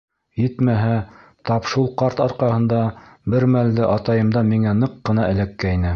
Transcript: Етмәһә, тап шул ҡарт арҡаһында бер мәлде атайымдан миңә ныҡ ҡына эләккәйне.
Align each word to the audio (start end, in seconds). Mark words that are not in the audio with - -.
Етмәһә, 0.43 0.95
тап 1.49 1.67
шул 1.73 1.91
ҡарт 2.03 2.23
арҡаһында 2.25 2.81
бер 3.35 3.47
мәлде 3.57 3.87
атайымдан 3.93 4.51
миңә 4.55 4.75
ныҡ 4.81 5.01
ҡына 5.11 5.33
эләккәйне. 5.37 5.89